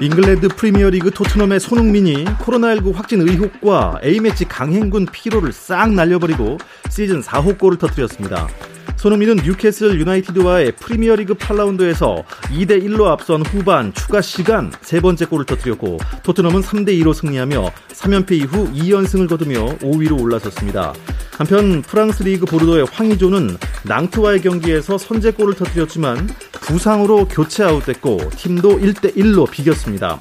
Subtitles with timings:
[0.00, 6.56] 잉글랜드 프리미어리그 토트넘의 손흥민이 코로나19 확진 의혹과 A매치 강행군 피로를 싹 날려버리고
[6.88, 8.48] 시즌 4호 골을 터뜨렸습니다.
[8.96, 15.98] 손흥민은 뉴캐슬 유나이티드와의 프리미어리그 8라운드에서 2대 1로 앞선 후반 추가 시간 세 번째 골을 터뜨렸고
[16.22, 20.94] 토트넘은 3대 2로 승리하며 3연패 이후 2연승을 거두며 5위로 올라섰습니다.
[21.40, 29.50] 한편 프랑스 리그 보르도의 황의조는 낭트와의 경기에서 선제골을 터뜨렸지만 부상으로 교체 아웃됐고 팀도 1대 1로
[29.50, 30.20] 비겼습니다.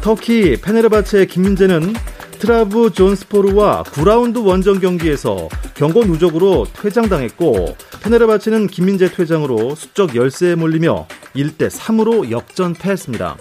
[0.00, 1.94] 터키 페네르바체의 김민재는
[2.40, 12.32] 트라브존스포르와 9라운드 원정 경기에서 경고 누적으로 퇴장당했고 페네르바체는 김민재 퇴장으로 수적 열세에 몰리며 1대 3으로
[12.32, 13.36] 역전패했습니다.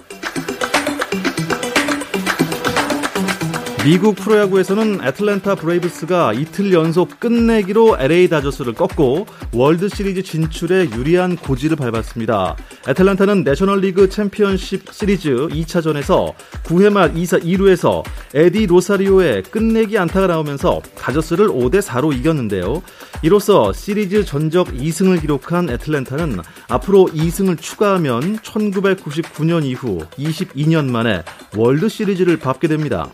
[3.87, 11.77] 미국 프로야구에서는 애틀랜타 브레이브스가 이틀 연속 끝내기로 LA 다저스를 꺾고 월드 시리즈 진출에 유리한 고지를
[11.77, 12.57] 밟았습니다.
[12.85, 21.47] 애틀랜타는 내셔널리그 챔피언십 시리즈 2차전에서 9회 말 2사 2루에서 에디 로사리오의 끝내기 안타가 나오면서 다저스를
[21.47, 22.83] 5대 4로 이겼는데요.
[23.21, 31.23] 이로써 시리즈 전적 2승을 기록한 애틀랜타는 앞으로 2승을 추가하면 1999년 이후 22년 만에
[31.55, 33.09] 월드 시리즈를 밟게 됩니다.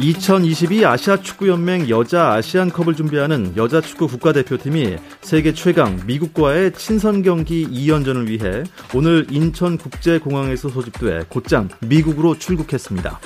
[0.00, 8.28] 2022 아시아 축구연맹 여자 아시안컵을 준비하는 여자 축구 국가대표팀이 세계 최강 미국과의 친선 경기 2연전을
[8.28, 8.62] 위해
[8.94, 13.18] 오늘 인천국제공항에서 소집돼 곧장 미국으로 출국했습니다.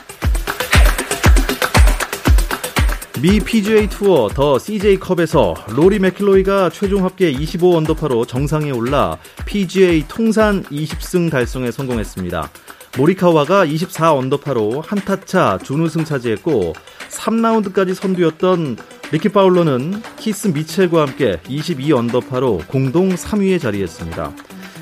[3.21, 10.65] 미 PGA 투어 더 CJ컵에서 로리 맥킬로이가 최종 합계 25 언더파로 정상에 올라 PGA 통산
[10.65, 12.50] 20승 달성에 성공했습니다.
[12.97, 16.75] 모리카와가 24 언더파로 한타차 준우승 차지했고
[17.08, 18.76] 3라운드까지 선두였던
[19.12, 24.32] 리키 파울러는 키스 미첼과 함께 22 언더파로 공동 3위에 자리했습니다.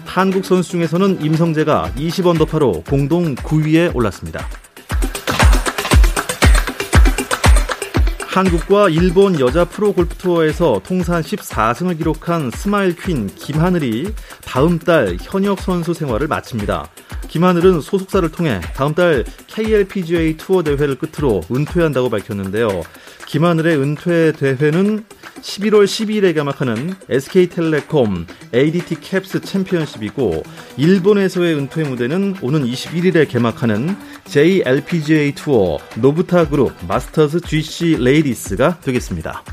[0.07, 4.45] 한국 선수 중에서는 임성재가 20 언더파로 공동 9위에 올랐습니다.
[8.27, 15.61] 한국과 일본 여자 프로 골프 투어에서 통산 14승을 기록한 스마일 퀸 김하늘이 다음 달 현역
[15.61, 16.89] 선수 생활을 마칩니다.
[17.31, 22.83] 김하늘은 소속사를 통해 다음 달 KLPGA 투어 대회를 끝으로 은퇴한다고 밝혔는데요.
[23.27, 25.05] 김하늘의 은퇴 대회는
[25.41, 30.43] 11월 12일에 개막하는 SK텔레콤 ADT 캡스 챔피언십이고
[30.77, 39.45] 일본에서의 은퇴 무대는 오는 21일에 개막하는 JLPGA 투어 노부타 그룹 마스터즈 GC 레이디스가 되겠습니다.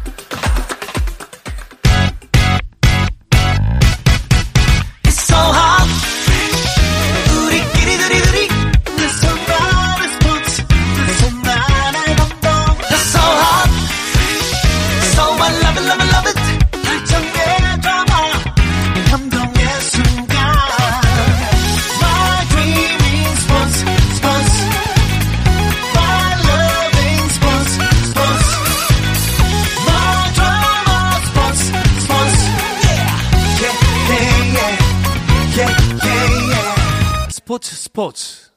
[37.98, 38.52] 스포츠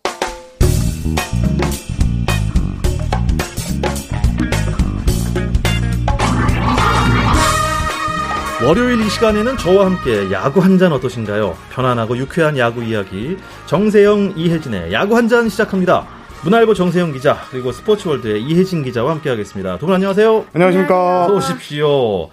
[8.63, 11.57] 월요일 이 시간에는 저와 함께 야구 한 잔 어떠신가요?
[11.73, 16.07] 편안하고 유쾌한 야구 이야기 정세영 이혜진의 야구 한 잔 시작합니다.
[16.45, 19.79] 문화일보 정세영 기자 그리고 스포츠월드의 이혜진 기자와 함께하겠습니다.
[19.79, 20.47] 두 분 안녕하세요.
[20.53, 21.25] 안녕하십니까.
[21.25, 22.29] 어서 오십시오.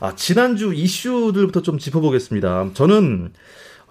[0.00, 2.70] 아, 지난주 이슈들부터 좀 짚어보겠습니다.
[2.74, 3.32] 저는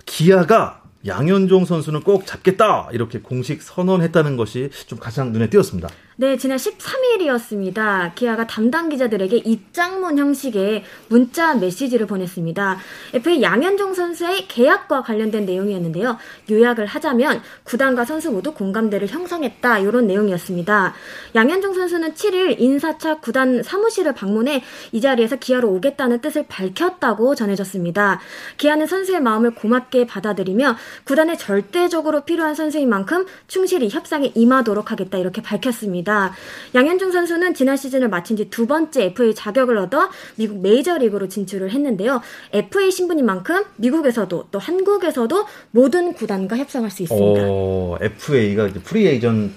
[0.08, 5.90] 기아가 양현종 선수는 꼭 잡겠다 이렇게 공식 선언했다는 것이 좀 가장 눈에 띄었습니다.
[6.20, 8.16] 네, 지난 13일이었습니다.
[8.16, 12.80] 기아가 담당 기자들에게 입장문 형식의 문자 메시지를 보냈습니다.
[13.14, 16.18] FA 양현종 선수의 계약과 관련된 내용이었는데요.
[16.50, 20.96] 요약을 하자면 구단과 선수 모두 공감대를 형성했다 이런 내용이었습니다.
[21.36, 24.64] 양현종 선수는 7일 인사차 구단 사무실을 방문해
[24.94, 28.20] 이 자리에서 기아로 오겠다는 뜻을 밝혔다고 전해졌습니다.
[28.58, 35.44] 기아는 선수의 마음을 고맙게 받아들이며 구단에 절대적으로 필요한 선수인 만큼 충실히 협상에 임하도록 하겠다 이렇게
[35.44, 36.07] 밝혔습니다.
[36.08, 36.34] 양현종
[36.76, 42.22] 양현종 선수는 지난 시즌을 마친 뒤 두 번째 FA 자격을 얻어 미국 메이저리그로 진출을 했는데요.
[42.54, 47.42] FA 신분인 만큼 미국에서도 또 한국에서도 모든 구단과 협상할 수 있습니다.
[47.46, 49.52] 어, FA가 이제 free agent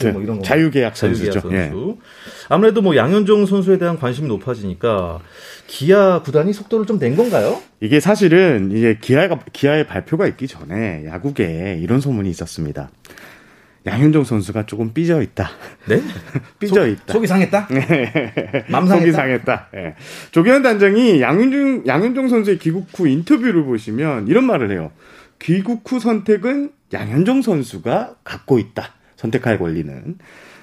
[0.00, 1.32] 네, 뭐 이런 거 자유계약 선수죠.
[1.32, 1.96] 자유계약 선수.
[1.96, 2.02] 예.
[2.48, 5.20] 아무래도 뭐 양현종 선수에 대한 관심이 높아지니까
[5.66, 7.60] 기아 구단이 속도를 좀 낸 건가요?
[7.80, 12.88] 이게 사실은 이제 기아가 기아의 발표가 있기 전에 야구계에 이런 소문이 있었습니다.
[13.86, 15.50] 양현종 선수가 조금 삐져 있다.
[15.88, 16.00] 네?
[16.58, 17.12] 삐져 있다.
[17.12, 17.68] 속이 상했다?
[18.70, 18.98] 맘 상했다?
[19.00, 19.68] 속이 상했다.
[19.76, 19.94] 예.
[20.30, 24.90] 조기현 단장이 양현종 양현종 선수의 귀국 후 인터뷰를 보시면 이런 말을 해요.
[25.38, 28.94] 귀국 후 선택은 양현종 선수가 갖고 있다.
[29.16, 30.16] 선택할 권리는.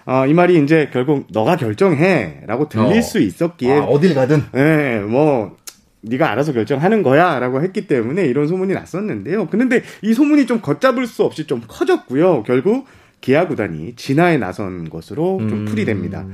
[0.06, 3.02] 어, 이 말이 이제 결국 너가 결정해라고 들릴 어.
[3.02, 4.44] 수 있었기에 아, 어딜 가든.
[4.56, 5.58] 예, 뭐
[6.02, 9.48] 네가 알아서 결정하는 거야라고 했기 때문에 이런 소문이 났었는데요.
[9.52, 12.44] 그런데 이 소문이 좀 걷잡을 수 없이 좀 커졌고요.
[12.44, 12.88] 결국
[13.22, 15.66] 기아 구단이 진화에 나선 것으로 좀 음.
[15.66, 16.26] 풀이됩니다.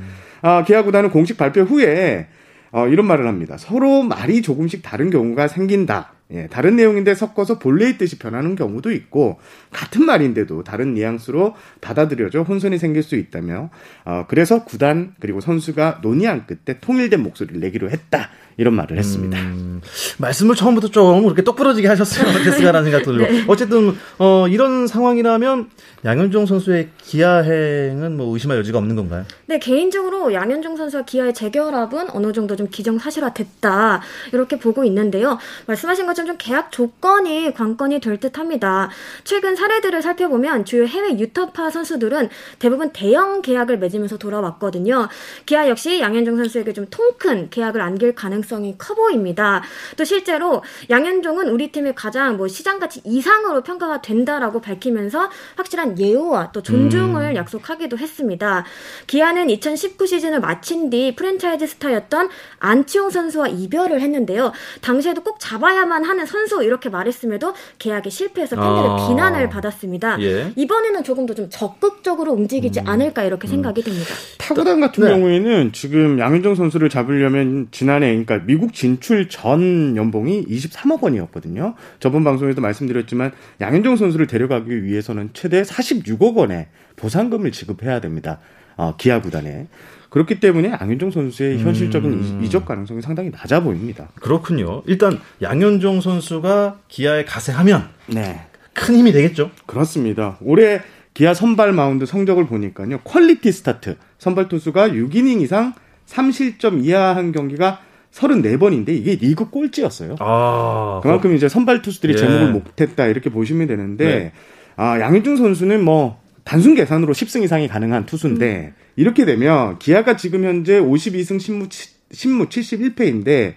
[0.42, 2.28] 아, 기아 구단은 공식 발표 후에
[2.72, 3.58] 어, 이런 말을 합니다.
[3.58, 6.14] 서로 말이 조금씩 다른 경우가 생긴다.
[6.32, 9.40] 예, 다른 내용인데 섞어서 본래의 뜻이 변하는 경우도 있고
[9.72, 13.70] 같은 말인데도 다른 뉘앙스로 받아들여져 혼선이 생길 수 있다며
[14.04, 19.38] 어, 그래서 구단 그리고 선수가 논의한 끝에 통일된 목소리를 내기로 했다 이런 말을 했습니다.
[19.40, 19.82] 음,
[20.18, 23.32] 말씀을 처음부터 좀 그렇게 똑부러지게 하셨으면 어땠을까라는 생각도 들고.
[23.32, 23.46] 네.
[23.48, 25.70] 어쨌든, 어, 이런 상황이라면
[26.04, 29.26] 양현종 선수의 기아행은 뭐 의심할 여지가 없는 건가요?
[29.46, 34.02] 네, 개인적으로 양현종 선수와 기아의 재결합은 어느 정도 좀 기정사실화됐다.
[34.34, 35.38] 이렇게 보고 있는데요.
[35.68, 38.90] 말씀하신 것 처럼 좀 계약 조건이 관건이 될 듯 합니다.
[39.24, 45.08] 최근 사례들을 살펴보면 주요 해외 유터파 선수들은 대부분 대형 계약을 맺으면서 돌아왔거든요.
[45.46, 49.64] 기아 역시 양현종 선수에게 좀 통 큰 계약을 안길 가능성이 커 보입니다.
[49.98, 56.52] 또 실제로 양현종은 우리 팀의 가장 뭐 시장 가치 이상으로 평가가 된다라고 밝히면서 확실한 예우와
[56.54, 58.66] 또 존중을 약속하기도 했습니다.
[59.08, 62.30] 기아는 2019 시즌을 마친 뒤 프랜차이즈 스타였던
[62.60, 64.52] 안치홍 선수와 이별을 했는데요.
[64.82, 69.08] 당시에도 꼭 잡아야만 하는 선수 이렇게 말했음에도 계약에 실패해서 팬들의 아.
[69.08, 70.22] 비난을 받았습니다.
[70.22, 70.52] 예.
[70.56, 74.08] 이번에는 조금 더 좀 적극적으로 움직이지 않을까 이렇게 생각이 듭니다.
[74.40, 75.12] 타구단 같은 네.
[75.12, 81.76] 경우에는 지금 양현종 선수를 잡으려면 지난해 그러니까 미국 진출 전 연봉이 23억 원이었거든요.
[82.00, 88.40] 저번 방송에도 말씀드렸지만 양현종 선수를 데려가기 위해서는 최대 46억 원의 보상금을 지급해야 됩니다.
[88.76, 89.68] 어, 기아 구단에.
[90.10, 92.40] 그렇기 때문에 양현종 선수의 현실적인 음.
[92.42, 94.08] 이- 이적 가능성이 상당히 낮아 보입니다.
[94.22, 94.84] 그렇군요.
[94.86, 98.42] 일단 양현종 선수가 기아에 가세하면 네.
[98.74, 99.52] 큰 힘이 되겠죠.
[99.66, 100.38] 그렇습니다.
[100.42, 100.82] 올해
[101.14, 103.00] 기아 선발 마운드 성적을 보니까요.
[103.00, 103.98] 퀄리티 스타트.
[104.20, 105.74] 선발 투수가 6이닝 이상
[106.08, 107.80] 3실점 이하 한 경기가
[108.14, 110.16] 34번인데 이게 리그 꼴찌였어요.
[110.20, 112.18] 아, 그만큼 이제 선발 투수들이 예.
[112.18, 114.32] 제 몫을 못했다 이렇게 보시면 되는데 네.
[114.76, 120.80] 아 양현종 선수는 뭐 단순 계산으로 10승 이상이 가능한 투수인데 이렇게 되면 기아가 지금 현재
[120.80, 121.68] 52승 10무,
[122.10, 123.56] 10무 71패인데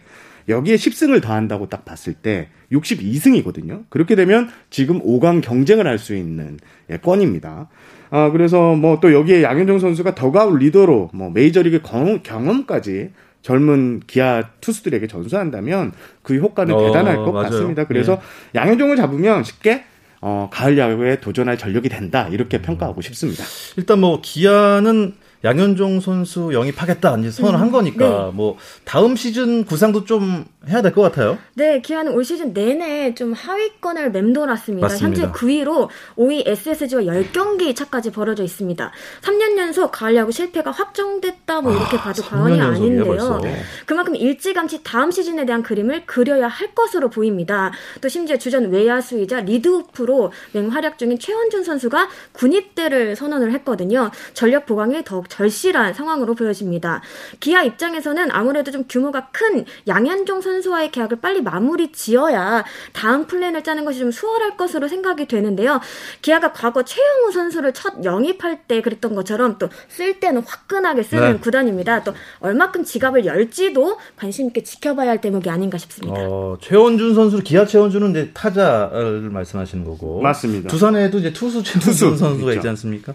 [0.49, 3.85] 여기에 10승을 더한다고 딱 봤을 때 62승이거든요.
[3.91, 6.59] 그렇게 되면 지금 5강 경쟁을 할 수 있는
[6.91, 7.69] 예, 건입니다.
[8.11, 13.11] 아 그래서 뭐 또 여기에 양현종 선수가 더가웃 리더로 뭐 메이저리그 경험, 경험까지
[13.43, 17.51] 젊은 기아 투수들에게 전수한다면 그 효과는 어, 대단할 것 맞아요.
[17.51, 17.87] 같습니다.
[17.87, 18.21] 그래서
[18.57, 19.85] 양현종을 잡으면 쉽게
[20.21, 22.29] 어, 가을 야구에 도전할 전력이 된다.
[22.31, 23.45] 이렇게 평가하고 싶습니다.
[23.77, 27.17] 일단 뭐 기아는 양현종 선수 영입하겠다.
[27.19, 31.39] 이제 선언을 한 거니까 뭐 다음 시즌 구상도 좀 해야 될 것 같아요.
[31.55, 34.87] 네, 기아는 올 시즌 내내 좀 하위권을 맴돌았습니다.
[34.89, 35.23] 맞습니다.
[35.23, 35.89] 현재 9위로
[36.19, 38.93] 5위 SSG와 10경기 차까지 벌어져 있습니다.
[39.23, 43.05] 3년 연속 가을 야구 실패가 확정됐다 뭐 이렇게 봐도 과언이 3년 연속이에요, 아닌데요.
[43.07, 43.41] 벌써.
[43.87, 47.73] 그만큼 일찌감치 다음 시즌에 대한 그림을 그려야 할 것으로 보입니다.
[48.03, 54.11] 또 심지어 주전 외야수이자 리드오프로 맹활약 중인 최원준 선수가 군입대를 선언을 했거든요.
[54.35, 57.01] 전력 보강에 더욱 절실한 상황으로 보여집니다.
[57.41, 63.63] 기아 입장에서는 아무래도 좀 규모가 큰 양현종 선수 와의 계약을 빨리 마무리 지어야 다음 플랜을
[63.63, 65.81] 짜는 것이 좀 수월할 것으로 생각이 되는데요.
[66.23, 71.39] 기아가 과거 최형우 선수를 첫 영입할 때 그랬던 것처럼 또 쓸 때는 화끈하게 쓰는 네.
[71.39, 72.05] 구단입니다.
[72.05, 76.21] 또 얼마큼 지갑을 열지도 관심 있게 지켜봐야 할 대목이 아닌가 싶습니다.
[76.21, 80.21] 어, 최원준 선수, 기아 최원준은 이제 타자를 말씀하시는 거고.
[80.21, 80.69] 맞습니다.
[80.69, 82.59] 두산에도 이제 투수 최원준 투수 선수가 있죠.
[82.61, 83.15] 있지 않습니까?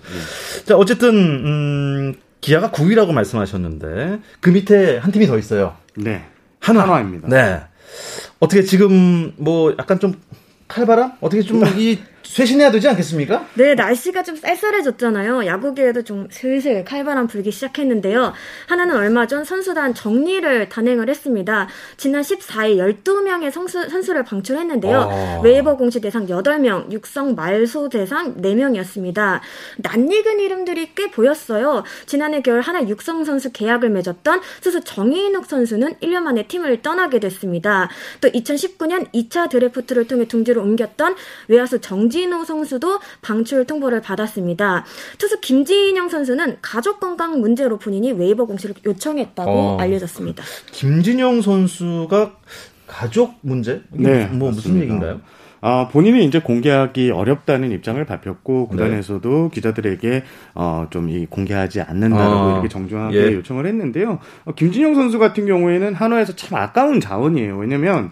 [0.65, 5.75] 자, 어쨌든, 음, 기아가 9위라고 말씀하셨는데, 그 밑에 한 팀이 더 있어요.
[5.95, 6.25] 네.
[6.65, 6.83] 한화.
[6.83, 7.27] 한화 입니다.
[7.27, 7.61] 네.
[8.39, 10.13] 어떻게 지금 뭐 약간 좀
[10.67, 11.13] 칼바람?
[11.21, 13.47] 어떻게 좀 이 쇄신해야 되지 않겠습니까?
[13.53, 15.45] 네, 날씨가 좀 쌀쌀해졌잖아요.
[15.45, 18.33] 야구계에도 좀 슬슬 칼바람 불기 시작했는데요.
[18.67, 21.67] 한화는 얼마 전 선수단 정리를 단행을 했습니다.
[21.97, 24.99] 지난 14일 12명의 선수, 선수를 방출했는데요.
[24.99, 25.41] 아.
[25.43, 29.39] 웨이버 공시 대상 8명, 육성 말소 대상 4명이었습니다.
[29.77, 31.83] 낯익은 이름들이 꽤 보였어요.
[32.05, 37.89] 지난해 겨울 한화 육성 선수 계약을 맺었던 스스 정인욱 선수는 1년 만에 팀을 떠나게 됐습니다.
[38.19, 41.15] 또 2019년 2차 드래프트를 통해 둥지로 옮겼던
[41.47, 44.85] 외야수 정 진호 선수도 방출 통보를 받았습니다.
[45.17, 50.41] 투수 김진영 선수는 가족 건강 문제로 본인이 웨이버 공시를 요청했다고 어, 알려졌습니다.
[50.71, 52.37] 김진영 선수가
[52.87, 53.81] 가족 문제?
[53.89, 54.51] 네, 뭐 맞습니다.
[54.51, 55.19] 무슨 얘기인가요?
[55.65, 59.49] 어, 본인이 이제 공개하기 어렵다는 입장을 밝혔고 구단에서도 네.
[59.51, 63.33] 기자들에게 어, 좀 이 공개하지 않는다라고 아, 이렇게 정중하게 예.
[63.33, 64.19] 요청을 했는데요.
[64.45, 67.57] 어, 김진영 선수 같은 경우에는 한화에서 참 아까운 자원이에요.
[67.57, 68.11] 왜냐면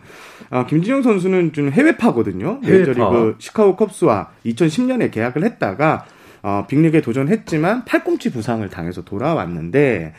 [0.50, 2.60] 어, 김진영 선수는 좀 해외파거든요.
[2.62, 6.06] 메이저리그 시카고 컵스와 2010년에 계약을 했다가
[6.44, 10.14] 어, 빅리그에 도전했지만 팔꿈치 부상을 당해서 돌아왔는데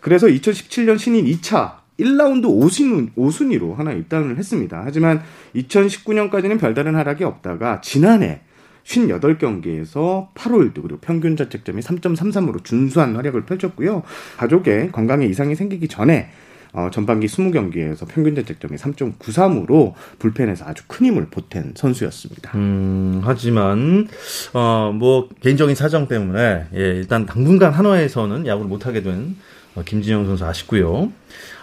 [0.00, 4.82] 그래서 2017년 신인 2차 1라운드 5순, 5순위로 하나 입단을 했습니다.
[4.84, 5.22] 하지만
[5.54, 8.40] 2019년까지는 별다른 하락이 없다가 지난해
[8.84, 14.02] 58경기에서 8홀드 그리고 평균 자책점이 3.33으로 준수한 활약을 펼쳤고요.
[14.38, 16.30] 가족의 건강에 이상이 생기기 전에
[16.72, 22.56] 어, 전반기 20경기에서 평균 자책점이 3.93으로 불펜에서 아주 큰 힘을 보탠 선수였습니다.
[22.56, 24.06] 음, 하지만
[24.54, 30.26] 어, 뭐 개인적인 사정 때문에 예, 일단 당분간 한화에서는 야구를 못 하게 된 어, 김진영
[30.26, 31.12] 선수 아쉽고요.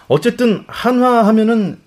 [0.08, 1.78] 어쨌든 한화 하면은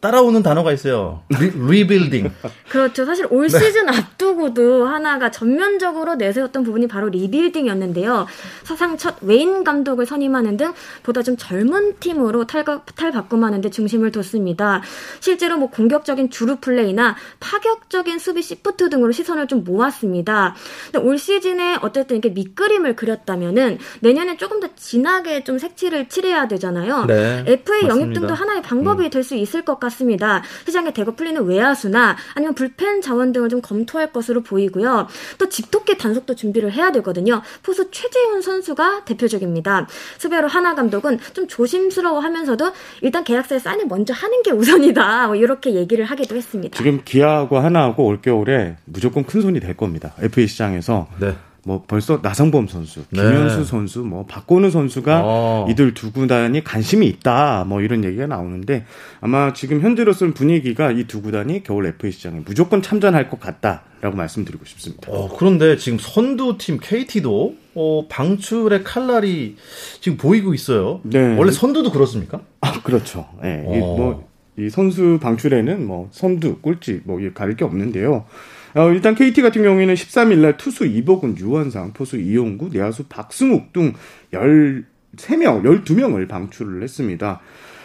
[0.00, 1.22] 따라오는 단어가 있어요.
[1.68, 2.32] 리, 빌딩
[2.68, 3.04] 그렇죠.
[3.04, 3.58] 사실 올 네.
[3.58, 8.26] 시즌 앞두고도 한화가 전면적으로 내세웠던 부분이 바로 리빌딩이었는데요.
[8.64, 14.82] 사상 첫 외인 감독을 선임하는 등 보다 좀 젊은 팀으로 탈각, 탈바꿈하는 데 중심을 뒀습니다.
[15.20, 20.54] 실제로 뭐 공격적인 주루 플레이나 파격적인 수비 시프트 등으로 시선을 좀 모았습니다.
[20.90, 27.04] 근데 올 시즌에 어쨌든 이렇게 밑그림을 그렸다면은 내년에 조금 더 진하게 좀 색칠을 칠해야 되잖아요.
[27.04, 29.10] 네, FA 영입 등도 하나의 방법이 음.
[29.10, 29.89] 될수 있을 것 같습니다.
[29.90, 30.42] 같습니다.
[30.64, 35.06] 시장에 대거 풀리는 외야수나 아니면 불펜 자원 등을 좀 검토할 것으로 보이고요.
[35.38, 37.42] 또 집토끼 단속도 준비를 해야 되거든요.
[37.62, 39.86] 포수 최재훈 선수가 대표적입니다.
[40.18, 45.26] 수배로 하나 감독은 좀 조심스러워하면서도 일단 계약서에 사인을 먼저 하는 게 우선이다.
[45.28, 46.76] 뭐 이렇게 얘기를 하기도 했습니다.
[46.76, 50.12] 지금 기아하고 하나하고 올 겨울에 무조건 큰 손이 될 겁니다.
[50.20, 51.08] FA 시장에서.
[51.20, 51.34] 네.
[51.64, 53.20] 뭐 벌써 나성범 선수, 네.
[53.22, 53.64] 김현수 네.
[53.64, 55.66] 선수, 뭐 박건우 선수가 어.
[55.70, 57.64] 이들 두 구단이 관심이 있다.
[57.68, 58.84] 뭐 이런 얘기가 나오는데
[59.20, 64.64] 아마 지금 현재로서는 분위기가 이 두 구단이 겨울 FA 시장에 무조건 참전할 것 같다라고 말씀드리고
[64.64, 65.10] 싶습니다.
[65.10, 69.56] 어, 그런데 지금 선두팀 KT도 어, 방출의 칼날이
[70.00, 71.00] 지금 보이고 있어요.
[71.02, 71.36] 네.
[71.36, 72.40] 원래 선두도 그렇습니까?
[72.60, 73.28] 아, 그렇죠.
[73.42, 73.48] 예.
[73.48, 73.80] 네.
[73.82, 73.96] 어.
[73.96, 78.26] 뭐 이 선수 방출에는 뭐 선두, 꼴찌 뭐 가릴 게 없는데요.
[78.74, 83.94] 어, 일단 KT 같은 경우에는 13일 날 투수 이복은 유원상, 포수 이용구, 내야수 박승욱 등
[84.32, 87.40] 13명, 12명을 방출을 했습니다.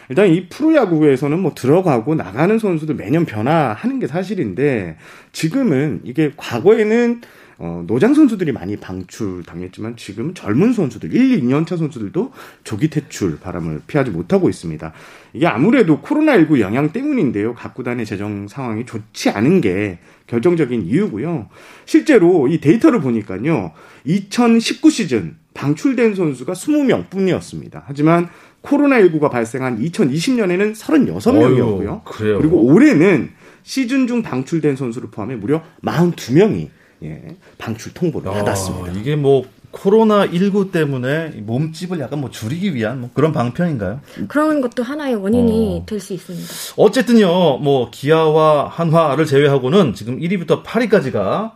[0.10, 4.98] 일단 이 프로야구에서는 뭐 들어가고 나가는 선수들 매년 변화하는 게 사실인데
[5.32, 7.22] 지금은 이게 과거에는
[7.58, 12.32] 어, 노장 선수들이 많이 방출당했지만 지금 젊은 선수들, 1, 2년차 선수들도
[12.64, 14.92] 조기 퇴출 바람을 피하지 못하고 있습니다.
[15.34, 17.54] 이게 아무래도 코로나19 영향 때문인데요.
[17.54, 21.48] 각 구단의 재정 상황이 좋지 않은 게 결정적인 이유고요.
[21.86, 23.72] 실제로 이 데이터를 보니까요.
[24.04, 27.84] 2019 시즌 방출된 선수가 20명 뿐이었습니다.
[27.88, 28.28] 하지만
[28.64, 32.02] 코로나19가 발생한 2020년에는 36명이었고요.
[32.06, 33.30] 어휴, 그리고 올해는
[33.64, 36.70] 시즌 중 방출된 선수를 포함해 무려 42명이
[37.04, 38.94] 예, 방출 통보를 아, 받았습니다.
[39.00, 44.00] 이게 뭐 코로나 19 때문에 몸집을 약간 뭐 줄이기 위한 뭐 그런 방편인가요?
[44.30, 45.86] 그런 것도 하나의 원인이 어.
[45.86, 46.48] 될수 있습니다.
[46.78, 51.52] 어쨌든요, 뭐 기아와 한화를 제외하고는 지금 1위부터 8위까지가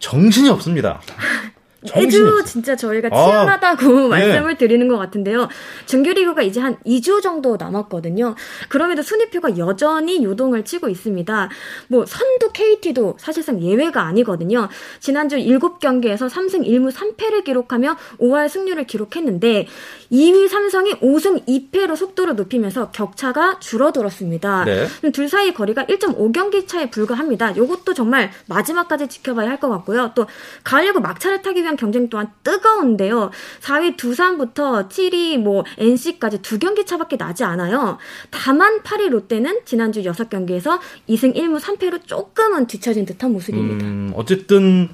[0.00, 1.00] 정신이 없습니다.
[1.94, 4.58] 매주 진짜 저희가 치열하다고 아, 말씀을 네.
[4.58, 5.48] 드리는 것 같은데요.
[5.86, 8.34] 정규리그가 이제 한 2주 정도 남았거든요.
[8.68, 11.48] 그럼에도 순위표가 여전히 요동을 치고 있습니다.
[11.88, 14.68] 뭐 선두 KT도 사실상 예외가 아니거든요.
[15.00, 19.66] 지난주 7경기에서 3승 1무 3패를 기록하며 5할 승률을 기록했는데
[20.12, 24.64] 2위 삼성이 5승 2패로 속도를 높이면서 격차가 줄어들었습니다.
[24.64, 24.86] 네.
[25.12, 27.50] 둘 사이 거리가 1.5경기 차에 불과합니다.
[27.52, 30.10] 이것도 정말 마지막까지 지켜봐야 할 것 같고요.
[30.16, 30.26] 또
[30.64, 33.30] 가을 야구 막차를 타기 위한 대한 경쟁 또한 뜨거운데요.
[33.60, 37.98] 4위 두산부터 7위 뭐 NC까지 두 경기 차밖에 나지 않아요.
[38.30, 43.84] 다만 8위 롯데는 지난주 6경기에서 2승 1무 3패로 조금은 뒤처진 듯한 모습입니다.
[43.84, 44.88] 음, 어쨌든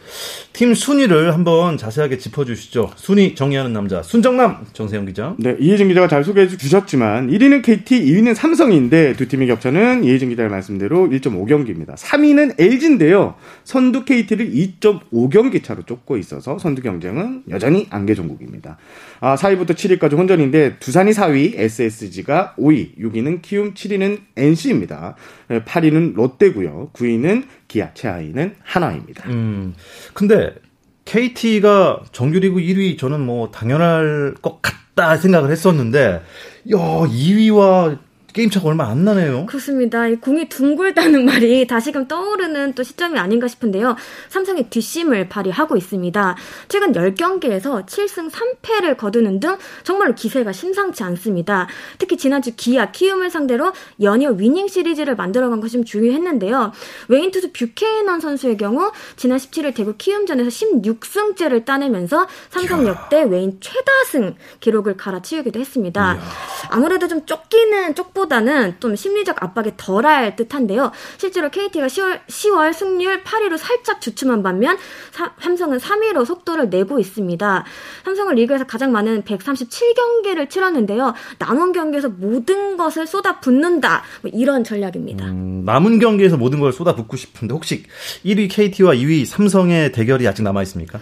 [0.52, 2.92] 팀 순위를 한번 자세하게 짚어주시죠.
[2.97, 5.35] 순위 정리하는 남자 순정남 정세영 기자.
[5.38, 10.49] 네, 이혜진 기자가 잘 소개해 주셨지만 1위는 KT, 2위는 삼성인데 두 팀의 격차는 이혜진 기자가
[10.49, 11.94] 말씀대로 1.5경기입니다.
[11.97, 13.35] 3위는 LG인데요.
[13.64, 18.77] 선두 KT를 2.5경기 차로 쫓고 있어서 선두 경쟁은 여전히 안개 종국입니다.
[19.21, 25.17] 아, 4위부터 7위까지 혼전인데 두산이 4위, SSG가 5위, 6위는 키움, 7위는 NC입니다.
[25.49, 26.91] 8위는 롯데고요.
[26.93, 29.29] 9위는 기아, 최하위는 한화입니다.
[29.31, 29.75] 음.
[30.13, 30.55] 근데
[31.07, 37.99] KT가 정규리그 1위 저는 뭐 당연할 것 같다 생각을 했었는데 야, 2위와
[38.38, 39.47] 게임 차가 얼마 안 나네요.
[39.47, 40.07] 그렇습니다.
[40.07, 43.97] 이 공이 둥글다는 말이 다시금 떠오르는 또 시점이 아닌가 싶은데요.
[44.28, 46.37] 삼성이 뒷심을 발휘하고 있습니다.
[46.68, 51.66] 최근 10경기에서 7승 3패를 거두는 등 정말로 기세가 심상치 않습니다.
[51.99, 56.71] 특히 지난주 기아, 키움을 상대로 연이어 위닝 시리즈를 만들어간 것이 좀 중요했는데요.
[57.09, 64.37] 외인 투수 뷰케이넌 선수의 경우 지난 17일 대구 키움전에서 16승째를 따내면서 삼성 역대 외인 최다승
[64.61, 66.14] 기록을 갈아치우기도 했습니다.
[66.14, 66.58] 이야.
[66.71, 70.93] 아무래도 좀 쫓기는 쪽보 보다는 좀 심리적 압박이 덜할 듯한데요.
[71.17, 74.77] 실제로 KT가 10월, 10월 승률 8위로 살짝 주춤한 반면
[75.11, 77.65] 사, 삼성은 3위로 속도를 내고 있습니다.
[78.05, 81.15] 삼성은 리그에서 가장 많은 137경기를 치렀는데요.
[81.38, 84.03] 남은 경기에서 모든 것을 쏟아 붓는다.
[84.23, 85.25] 뭐 이런 전략입니다.
[85.27, 87.85] 음, 남은 경기에서 모든 걸 쏟아 붓고 싶은데 혹시
[88.25, 90.99] 1위 KT와 2위 삼성의 대결이 아직 남아 있습니까?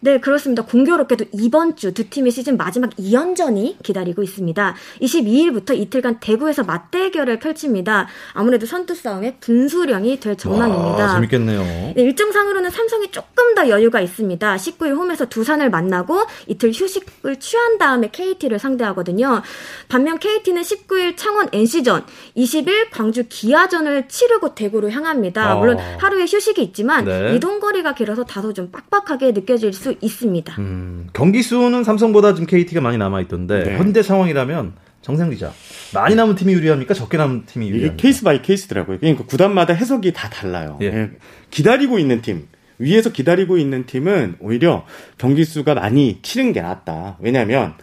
[0.00, 0.62] 네, 그렇습니다.
[0.64, 4.74] 공교롭게도 이번 주 두 팀의 시즌 마지막 2연전이 기다리고 있습니다.
[5.00, 8.06] 22일부터 이틀간 대구에서 맞대결을 펼칩니다.
[8.34, 11.06] 아무래도 선두 싸움의 분수령이 될 전망입니다.
[11.06, 11.62] 와, 재밌겠네요.
[11.62, 14.56] 네, 일정상으로는 삼성이 조금 더 여유가 있습니다.
[14.56, 19.40] 19일 홈에서 두산을 만나고 이틀 휴식을 취한 다음에 KT를 상대하거든요.
[19.88, 22.04] 반면 KT는 19일 창원 NC전,
[22.36, 25.52] 20일 광주 기아전을 치르고 대구로 향합니다.
[25.52, 25.54] 아.
[25.54, 27.34] 물론 하루에 휴식이 있지만 네.
[27.34, 30.54] 이동 거리가 길어서 다소 좀 빡빡하게 느껴질 수 있습니다.
[30.58, 33.76] 음, 경기 수는 삼성보다 좀 KT가 많이 남아 있던데 네.
[33.76, 35.52] 현재 상황이라면 정상 기자
[35.94, 36.92] 많이 남은 팀이 유리합니까?
[36.94, 37.94] 적게 남은 팀이 유리합니까?
[37.94, 38.98] 이게 case by case더라고요.
[38.98, 40.78] 그러니까 구단마다 해석이 다 달라요.
[40.82, 40.86] 예.
[40.86, 41.10] 예.
[41.50, 44.84] 기다리고 있는 팀 위에서 기다리고 있는 팀은 오히려
[45.18, 47.16] 경기 수가 많이 치른 게 낫다.
[47.20, 47.74] 왜냐하면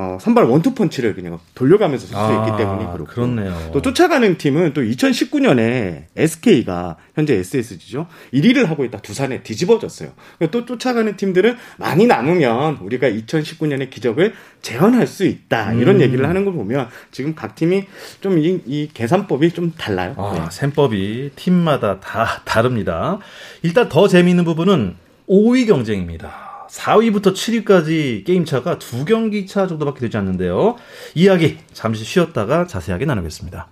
[0.00, 3.06] 어, 선발 원투펀치를 그냥 돌려가면서 쓸수 아, 있기 때문에 그렇고.
[3.06, 3.70] 그렇네요.
[3.72, 8.06] 또 쫓아가는 팀은 또 2019년에 SK가 현재 SSG죠.
[8.32, 10.10] 1위를 하고 있다 두산에 뒤집어졌어요.
[10.38, 15.72] 그러니까 또 쫓아가는 팀들은 많이 남으면 우리가 2019년의 기적을 재현할 수 있다.
[15.72, 16.00] 이런 음.
[16.02, 17.86] 얘기를 하는 걸 보면 지금 각 팀이
[18.20, 20.14] 좀이 계산법이 좀 달라요.
[20.16, 20.44] 아, 네.
[20.48, 23.18] 셈법이 팀마다 다 다릅니다.
[23.62, 24.94] 일단 더 재미있는 부분은
[25.28, 26.47] 5위 경쟁입니다.
[26.70, 30.76] 4위부터 7위까지 게임차가 두 경기 차 정도밖에 되지 않는데요.
[31.14, 33.68] 이야기 잠시 쉬었다가 자세하게 나누겠습니다.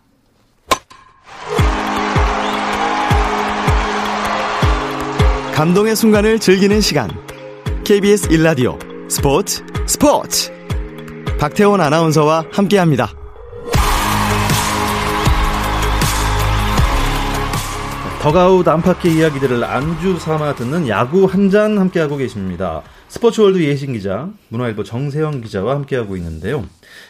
[5.54, 7.10] 감동의 순간을 즐기는 시간.
[7.84, 8.78] KBS 1라디오
[9.10, 10.52] 스포츠 스포츠.
[11.38, 13.25] 박태원 아나운서와 함께합니다.
[18.26, 22.82] 더가웃 안팎의 이야기들을 안주 삼아 듣는 야구 한 잔 함께하고 계십니다.
[23.06, 26.64] 스포츠월드 예신 기자, 문화일보 정세영 기자와 함께하고 있는데요.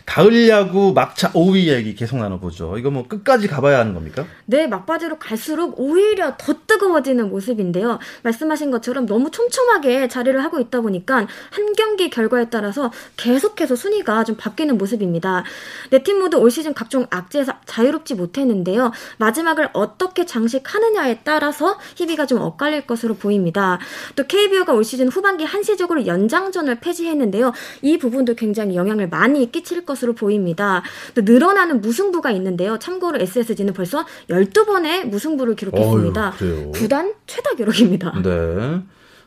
[0.07, 2.79] 가을 야구 막차 5위 얘기 계속 나눠보죠.
[2.79, 4.25] 이거 뭐 끝까지 가봐야 하는 겁니까?
[4.46, 7.99] 네, 막바지로 갈수록 오히려 더 뜨거워지는 모습인데요.
[8.22, 14.37] 말씀하신 것처럼 너무 촘촘하게 자리를 하고 있다 보니까 한 경기 결과에 따라서 계속해서 순위가 좀
[14.37, 15.44] 바뀌는 모습입니다.
[15.90, 18.92] 네 팀 모두 올 시즌 각종 악재에서 자유롭지 못했는데요.
[19.18, 23.81] 마지막을 어떻게 장식하느냐에 따라서 희비가 좀 엇갈릴 것으로 보입니다.
[24.14, 27.53] 또 KBO가 올 시즌 후반기 한시적으로 연장전을 폐지했는데요.
[27.83, 30.83] 이 부분도 굉장히 영향을 많이 끼칠 것으로 것으로 보입니다.
[31.15, 32.79] 또 늘어나는 무승부가 있는데요.
[32.79, 36.35] 참고로 SSG는 벌써 12번의 무승부를 기록했습니다.
[36.41, 38.23] 어휴, 구단 최다 기록입니다.
[38.23, 38.81] 네.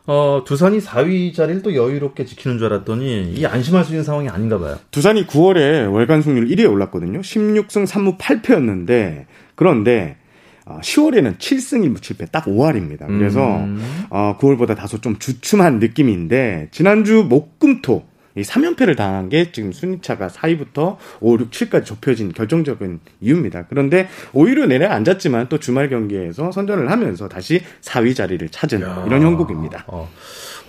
[0.08, 4.58] 어, 두산이 4위 자리를 또 여유롭게 지키는 줄 알았더니 이 안심할 수 있는 상황이 아닌가
[4.58, 4.80] 봐요.
[4.90, 7.22] 두산이 9월에 월간 승률 1위에 올랐거든요.
[7.22, 10.18] 16승 3무 8패였는데 그런데
[10.66, 13.06] 10월에는 어, 7승 1무 7패 딱 5할입니다.
[13.06, 14.06] 그래서 음.
[14.10, 18.04] 어, 9월보다 다소 좀 주춤한 느낌인데 지난주 목금토
[18.39, 23.65] 이 3연패를 당한 게 지금 순위차가 4위부터 5, 6, 7까지 좁혀진 결정적인 이유입니다.
[23.69, 29.84] 그런데 오히려 내려앉았지만 또 주말 경기에서 선전을 하면서 다시 4위 자리를 찾은 야, 이런 형국입니다.
[29.88, 30.10] 어,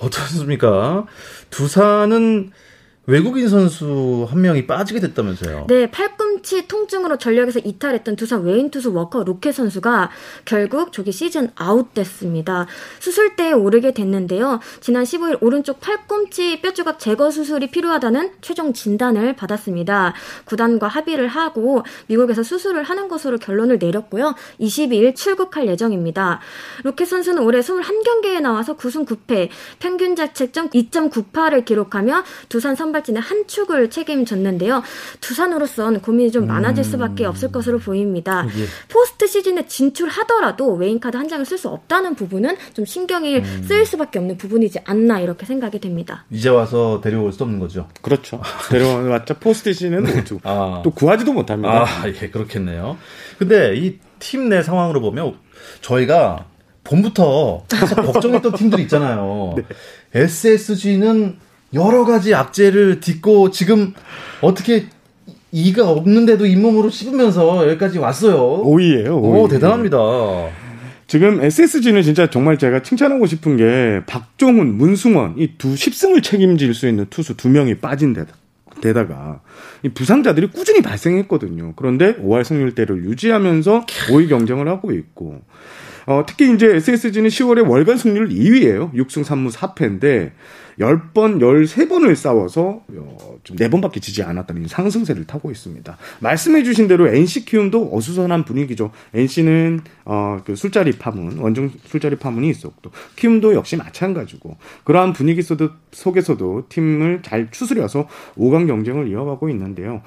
[0.01, 1.07] 어떻습니까?
[1.51, 2.51] 두산은
[3.07, 5.67] 외국인 선수 한 명이 빠지게 됐다면서요?
[5.69, 10.11] 네, 팔꿈치 통증으로 전력에서 이탈했던 두산 외인 투수 워커 로켓 선수가
[10.45, 12.67] 결국 조기 시즌 아웃됐습니다.
[13.01, 14.61] 수술대에 오르게 됐는데요.
[14.81, 20.15] 지난 15일 오른쪽 팔꿈치 뼈 조각 제거 수술이 필요하다는 최종 진단을 받았습니다.
[20.45, 24.35] 구단과 합의를 하고 미국에서 수술을 하는 것으로 결론을 내렸고요.
[24.61, 26.41] 22일 출국할 예정입니다.
[26.85, 29.49] 로켓 선수는 올해 21경기에 나와서 9승 9패,
[29.81, 34.83] 평균 자책점 2.98을 기록하며 두산 선발 선발진의 한 축을 책임졌는데요.
[35.21, 36.91] 두산으로선 고민이 좀 많아질 음.
[36.91, 38.45] 수밖에 없을 것으로 보입니다.
[38.47, 38.65] 예.
[38.89, 43.65] 포스트 시즌에 진출하더라도 외인 카드 한 장을 쓸 수 없다는 부분은 좀 신경이 음.
[43.67, 46.25] 쓰일 수밖에 없는 부분이지 않나 이렇게 생각이 됩니다.
[46.31, 47.89] 이제 와서 데려올 수 없는 거죠?
[48.03, 48.41] 그렇죠.
[48.71, 50.25] 데려왔자 포스트 시즌은 네.
[50.43, 50.81] 아.
[50.85, 51.85] 또 구하지도 못합니다.
[51.85, 52.97] 아, 예, 그렇겠네요.
[53.39, 55.39] 근데 이 팀 내 상황으로 보면
[55.81, 56.45] 저희가
[56.85, 59.55] 봄부터 걱정했던 팀들이 있잖아요.
[59.57, 59.63] 네.
[60.13, 61.39] SSG는
[61.75, 63.95] 여러 가지 악재를 딛고 지금
[64.41, 64.87] 어떻게
[65.53, 68.63] 이가 없는데도 잇몸으로 씹으면서 여기까지 왔어요.
[68.63, 69.17] 오이예요.
[69.19, 69.99] 오, 대단합니다.
[71.07, 76.89] 지금 SSG는 진짜 정말 제가 칭찬하고 싶은 게 박종훈, 문승원 이 두 10승을 책임질 수
[76.89, 78.33] 있는 투수 두 명이 빠진 데다.
[78.81, 79.41] 데다가
[79.83, 81.75] 이 부상자들이 꾸준히 발생했거든요.
[81.77, 85.41] 그런데 5할 승률대를 유지하면서 5위 경쟁을 하고 있고
[86.07, 88.95] 어, 특히 이제 SSG는 10월에 월간 승률 2위예요.
[88.95, 90.31] 6승 3무 4패인데
[90.81, 95.97] 10번, 13번을 싸워서 어, 좀 4번밖에 지지 않았다는 상승세를 타고 있습니다.
[96.21, 98.91] 말씀해 주신 대로 NC 키움도 어수선한 분위기죠.
[99.15, 106.65] NC는 어, 그 술자리 파문, 원정 술자리 파문이 있었고 키움도 역시 마찬가지고 그러한 분위기 속에서도
[106.69, 110.03] 팀을 잘 추스려서 5강 경쟁을 이어가고 있는데요.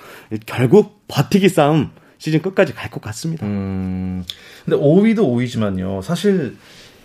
[0.45, 3.45] 결국 버티기 싸움 시즌 끝까지 갈 것 같습니다.
[3.45, 4.23] 음,
[4.65, 6.01] 근데 5위도 5위지만요.
[6.01, 6.55] 사실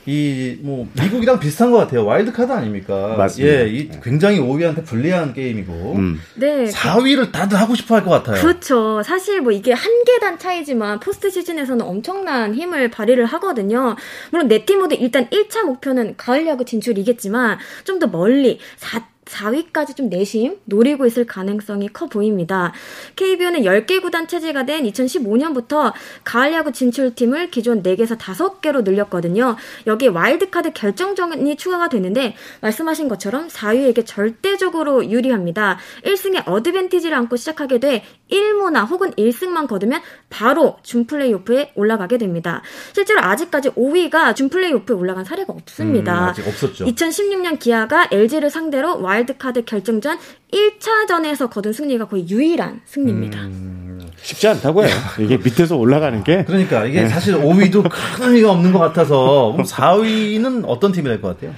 [0.08, 2.04] 이 뭐 미국이랑 비슷한 것 같아요.
[2.06, 3.14] 와일드 카드 아닙니까?
[3.18, 3.54] 맞습니다.
[3.54, 4.00] 예, 이 네.
[4.02, 5.72] 굉장히 5위한테 불리한 게임이고.
[5.96, 6.20] 음.
[6.34, 6.64] 네.
[6.64, 8.40] 4위를 다들 하고 싶어 할 것 같아요.
[8.40, 9.02] 그렇죠.
[9.04, 13.96] 사실 뭐 이게 한 계단 차이지만 포스트 시즌에서는 엄청난 힘을 발휘를 하거든요.
[14.30, 20.08] 물론 네팀 모두 일단 1차 목표는 가을 야구 진출이겠지만 좀 더 멀리 4 4위까지 좀
[20.08, 22.72] 내심 노리고 있을 가능성이 커 보입니다.
[23.16, 25.92] KBO는 10개 구단 체제가 된 2015년부터
[26.24, 29.56] 가을 야구 진출팀을 기존 4개에서 5개로 늘렸거든요.
[29.86, 35.78] 여기에 와일드카드 결정전이 추가가 되는데 말씀하신 것처럼 4위에게 절대적으로 유리합니다.
[36.04, 42.62] 1승에 어드밴티지를 안고 시작하게 돼 1무나 혹은 1승만 거두면 바로 준 플레이오프에 올라가게 됩니다.
[42.92, 46.12] 실제로 아직까지 5위가 준 플레이오프에 올라간 사례가 없습니다.
[46.12, 46.84] 음, 아직 없었죠.
[46.86, 50.18] 2016년 기아가 LG를 상대로 와일 드카드 결정전
[50.52, 53.38] 1차전에서 거둔 승리가 거의 유일한 승리입니다.
[53.40, 54.88] 음, 쉽지 않다고요.
[55.20, 56.44] 이게 밑에서 올라가는 게.
[56.44, 57.08] 그러니까 이게 네.
[57.08, 61.54] 사실 5위도 큰 의미가 없는 것 같아서 그럼 4위는 어떤 팀이 될 것 같아요?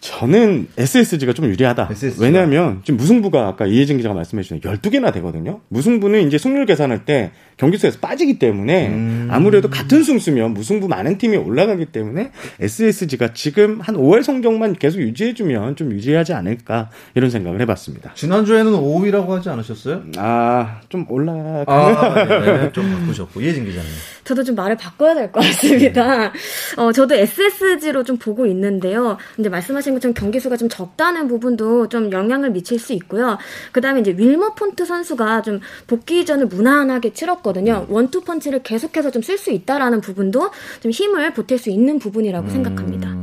[0.00, 1.88] 저는 SSG가 좀 유리하다.
[1.90, 2.24] SSG가.
[2.24, 5.60] 왜냐하면 지금 무승부가 아까 이혜진 기자가 말씀해 주신 12개나 되거든요.
[5.68, 9.28] 무승부는 이제 승률 계산할 때 경기수에서 빠지기 때문에 음.
[9.30, 15.76] 아무래도 같은 승수면 무승부 많은 팀이 올라가기 때문에 SSG가 지금 한 5월 성적만 계속 유지해주면
[15.76, 18.14] 좀 유지하지 않을까 이런 생각을 해봤습니다.
[18.14, 20.02] 지난주에는 5위라고 하지 않으셨어요?
[20.16, 21.64] 아, 좀 올라.
[21.66, 23.90] 아, 네, 좀 바꾸셨고 이혜진 기자님.
[24.30, 26.32] 저도 좀 말을 바꿔야 될 것 같습니다.
[26.76, 29.16] 어, 저도 SSG로 좀 보고 있는데요.
[29.34, 33.38] 근데 말씀하신 것처럼 경기 수가 좀 적다는 부분도 좀 영향을 미칠 수 있고요.
[33.72, 37.86] 그 다음에 이제 윌머 폰트 선수가 좀 복귀 전을 무난하게 치렀거든요.
[37.88, 37.92] 음.
[37.92, 42.50] 원투 펀치를 계속해서 좀 쓸 수 있다라는 부분도 좀 힘을 보탤 수 있는 부분이라고 음...
[42.50, 43.16] 생각합니다.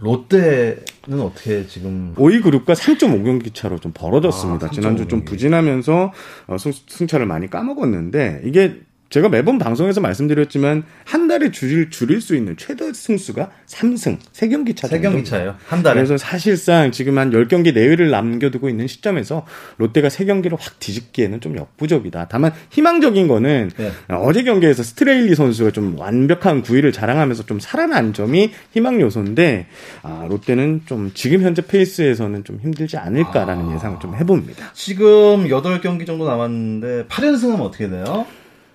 [0.00, 4.66] 롯데는 어떻게 지금 5위 그룹과 3.5경기 차로 좀 벌어졌습니다.
[4.66, 6.12] 아, 지난주 좀 부진하면서
[6.48, 8.80] 어, 승차를 많이 까먹었는데 이게
[9.12, 14.88] 제가 매번 방송에서 말씀드렸지만 한 달에 줄일 줄일 수 있는 최대 승수가 3승, 3경기 차.
[14.88, 15.54] 3경기 차예요.
[15.66, 15.96] 한 달에.
[15.96, 19.44] 그래서 사실상 지금 한 10경기 내외를 남겨두고 있는 시점에서
[19.76, 22.28] 롯데가 3경기를 확 뒤집기에는 좀 역부족이다.
[22.30, 23.92] 다만 희망적인 거는 네.
[24.08, 29.66] 어제 경기에서 스트레일리 선수가 좀 완벽한 구위를 자랑하면서 좀 살아난 점이 희망 요소인데
[30.02, 33.74] 아, 롯데는 좀 지금 현재 페이스에서는 좀 힘들지 않을까라는 아...
[33.74, 34.70] 예상을 좀 해봅니다.
[34.72, 38.24] 지금 8경기 정도 남았는데 8연승은 어떻게 돼요?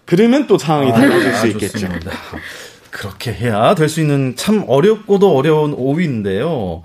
[0.07, 1.77] 그러면 또 상황이 아, 달라질 수 있겠죠.
[1.79, 2.11] 좋습니다.
[2.89, 6.81] 그렇게 해야 될 수 있는 참 어렵고도 어려운 5위인데요.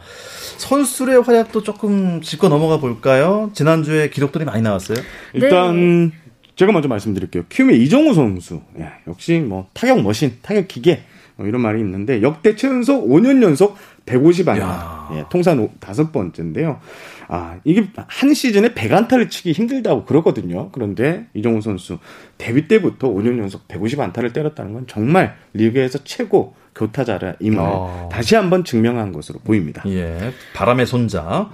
[0.59, 3.51] 선수의 활약도 조금 짚고 넘어가 볼까요?
[3.55, 4.99] 지난주에 기록들이 많이 나왔어요.
[5.33, 6.15] 일단 네.
[6.57, 7.45] 제가 먼저 말씀드릴게요.
[7.49, 8.61] 키움의 이정우 선수.
[8.81, 11.05] 야, 역시 뭐 타격 머신, 타격 기계
[11.37, 15.11] 뭐 이런 말이 있는데 역대 최연소 5년 연속 150 안타.
[15.15, 16.81] 예, 통산 다섯 번째인데요.
[17.29, 20.71] 아, 이게 한 시즌에 100안타를 치기 힘들다고 그러거든요.
[20.73, 21.99] 그런데 이정우 선수
[22.39, 28.09] 데뷔 때부터 5년 연속 150안타를 때렸다는 건 정말 리그에서 최고 교타자라 임을 어.
[28.11, 29.83] 다시 한번 증명한 것으로 보입니다.
[29.87, 31.51] 예, 바람의 손자.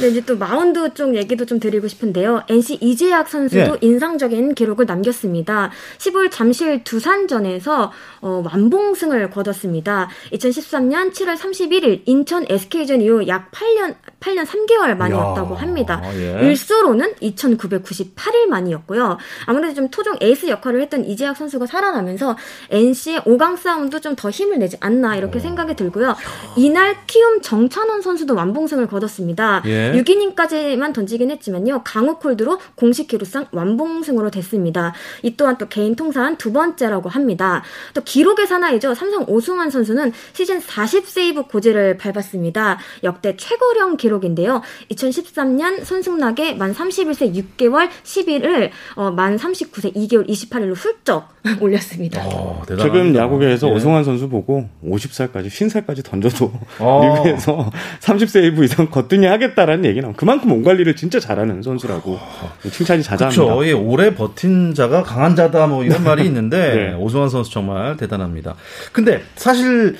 [0.00, 2.44] 네, 이제 또 마운드 쪽 얘기도 좀 드리고 싶은데요.
[2.48, 3.78] NC 이재학 선수도 예.
[3.80, 5.70] 인상적인 기록을 남겼습니다.
[5.98, 10.08] 15일 잠실 두산전에서 어, 완봉승을 거뒀습니다.
[10.32, 16.00] 2013년 7월 31일 인천 SK전 이후 약 8년 8년 3개월 만이었다고 합니다.
[16.14, 16.46] 예.
[16.46, 19.18] 일수로는 2,998일 만이었고요.
[19.46, 22.36] 아무래도 좀 토종 에이스 역할을 했던 이재학 선수가 살아나면서
[22.70, 25.40] NC의 5강 싸움도 좀더 힘을 내지 않나 이렇게 오.
[25.40, 26.14] 생각이 들고요.
[26.56, 29.62] 이날 키움 정찬원 선수도 완봉승을 거뒀습니다.
[29.66, 29.92] 예.
[29.92, 31.82] 6이닝까지만 던지긴 했지만요.
[31.84, 34.94] 강호 콜드로 공식 기록상 완봉승으로 됐습니다.
[35.22, 37.62] 이 또한 또 개인 통산 두 번째라고 합니다.
[37.94, 38.94] 또 기록의 사나이죠.
[38.94, 42.78] 삼성 오승환 선수는 시즌 40세이브 고지를 밟았습니다.
[43.02, 44.62] 역대 최고령 기록인데요.
[44.90, 51.28] 2013년 손승락의 만 31세 6개월 10일을 어, 만 39세 2개월 28일로 훌쩍
[51.60, 52.22] 올렸습니다.
[52.26, 53.72] 어, 최근 야구계에서 예.
[53.72, 57.14] 오승환 선수 보고 50살까지 50살까지 던져도 어.
[57.24, 57.70] 리그에서
[58.00, 62.52] 30세 이브 이상 거뜬히 하겠다라는 얘기는 그만큼 몸 관리를 진짜 잘하는 선수라고 어.
[62.70, 63.42] 칭찬이 자자합니다.
[63.44, 63.66] 그렇죠.
[63.66, 66.94] 예, 오래 버틴 자가 강한 자다 뭐 이런 말이 있는데 네.
[66.94, 68.56] 오승환 선수 정말 대단합니다.
[68.92, 69.96] 근데 사실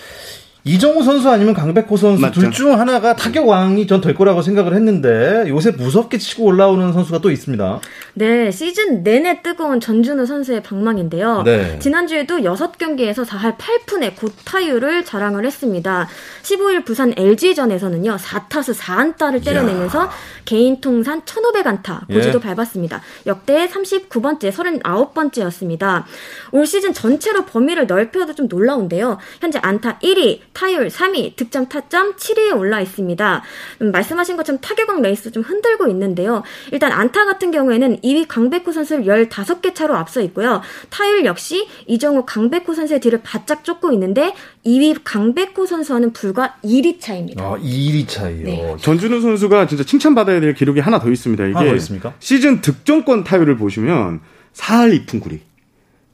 [0.66, 5.70] 이정우 선수 아니면 강백호 선수 둘 중 하나가 타격왕이 전 될 거라고 생각을 했는데 요새
[5.72, 7.80] 무섭게 치고 올라오는 선수가 또 있습니다.
[8.14, 11.42] 네, 시즌 내내 뜨거운 전준우 선수의 방망인데요.
[11.42, 11.78] 네.
[11.80, 16.08] 지난주에도 6경기에서 4할 8푼의 고타율을 자랑을 했습니다.
[16.42, 18.16] 15일 부산 LG전에서는요.
[18.16, 20.10] 4타수 4안타를 때려내면서 이야.
[20.44, 22.54] 개인 통산 1,500안타 고지도 예.
[22.54, 23.02] 밟았습니다.
[23.26, 26.04] 역대 39번째, 39번째였습니다.
[26.52, 29.18] 올 시즌 전체로 범위를 넓혀도 좀 놀라운데요.
[29.40, 33.42] 현재 안타 1위, 타율 3위, 득점 타점 7위에 올라 있습니다.
[33.82, 36.42] 음, 말씀하신 것처럼 타격왕 레이스 좀 흔들고 있는데요.
[36.72, 40.62] 일단 안타 같은 경우에는 2위 강백호 선수를 15개 차로 앞서 있고요.
[40.88, 47.44] 타율 역시 이정후 강백호 선수의 뒤를 바짝 쫓고 있는데 2위 강백호 선수와는 불과 1위 차입니다.
[47.44, 48.44] 아, 2위 차이요.
[48.44, 48.76] 네.
[48.80, 51.44] 전준우 선수가 진짜 칭찬받아야 될 기록이 하나 더 있습니다.
[51.44, 52.14] 이게 하나 더 있습니까?
[52.20, 54.20] 시즌 득점권 타율을 보시면
[54.54, 55.40] 4할 2푼 9리.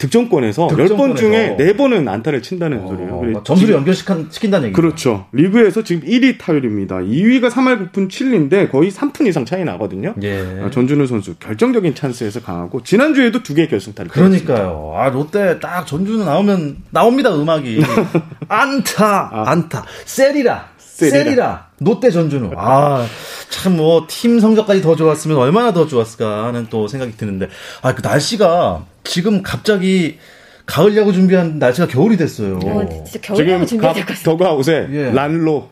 [0.00, 3.42] 득점권에서 10번 중에 4번은 안타를 친다는 어, 소리예요.
[3.44, 4.80] 점수를 연결시킨다는 얘기죠.
[4.80, 5.26] 그렇죠.
[5.32, 6.96] 리그에서 지금 1위 타율입니다.
[6.96, 10.14] 2위가 3할 9푼 7인데 거의 3푼 이상 차이 나거든요.
[10.22, 10.40] 예.
[10.62, 14.94] 아, 전준우 선수 결정적인 찬스에서 강하고 지난주에도 두 개의 결승타를 그러니까요.
[14.96, 17.80] 아, 롯데 딱 전준우 나오면 나옵니다, 음악이.
[18.48, 19.50] 안타, 아.
[19.50, 19.84] 안타.
[20.06, 20.70] 세리라.
[20.78, 21.24] 세리라.
[21.24, 21.69] 세리라.
[21.80, 22.52] 롯데 전준우.
[22.56, 23.06] 아,
[23.48, 27.48] 참 뭐 팀 성적까지 더 좋았으면 얼마나 더 좋았을까 하는 또 생각이 드는데
[27.82, 30.18] 아, 그 날씨가 지금 갑자기
[30.66, 32.58] 가을 야구 준비한 날씨가 겨울이 됐어요.
[32.62, 34.22] 어, 진짜 겨울 야구 준비될 것 같습니다.
[34.30, 35.10] 더가 옷에 예.
[35.10, 35.70] 란로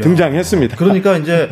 [0.00, 0.76] 등장했습니다.
[0.76, 1.50] 그러니까 이제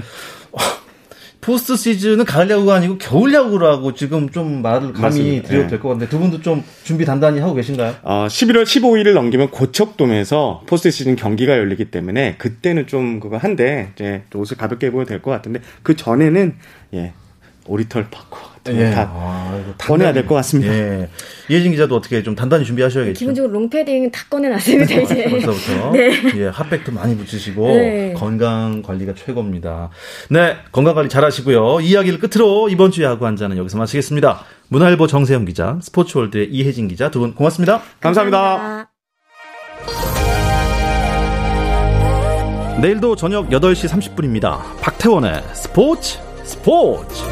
[1.41, 5.67] 포스트 시즌은 가을 야구가 아니고 겨울 야구라고 지금 좀 말을 감히 드려도 네.
[5.69, 7.95] 될것 같은데 두 분도 좀 준비 단단히 하고 계신가요?
[8.03, 14.23] 어, 11월 15일을 넘기면 고척돔에서 포스트 시즌 경기가 열리기 때문에 그때는 좀 그거 한데 이제
[14.35, 16.55] 옷을 가볍게 입어도 될 것 같은데 그 전에는
[16.95, 17.13] 예
[17.71, 18.91] 오리털 바꿔 예.
[18.91, 20.73] 다 아, 꺼내야 될 것 같습니다.
[20.75, 21.09] 예.
[21.49, 23.19] 이혜진 기자도 어떻게 좀 단단히 준비하셔야겠죠.
[23.19, 25.31] 기본적으로 롱패딩 다 꺼내놨습니다 이제.
[25.31, 25.93] 벌써부터.
[25.97, 26.13] 네.
[26.37, 28.13] 예, 핫팩도 많이 붙이시고 네.
[28.17, 29.89] 건강 관리가 최고입니다.
[30.29, 31.81] 네, 건강 관리 잘하시고요.
[31.81, 34.45] 이야기를 끝으로 이번 주 야구 한잔은 여기서 마치겠습니다.
[34.69, 37.81] 문화일보 정세영 기자, 스포츠월드의 이혜진 기자 두 분 고맙습니다.
[38.01, 38.41] 감사합니다.
[38.41, 38.91] 감사합니다.
[42.81, 44.59] 내일도 저녁 8시 30분입니다.
[44.81, 46.19] 박태원의 스포츠
[46.51, 47.23] 스포츠.